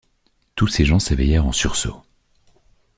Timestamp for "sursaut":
1.51-2.01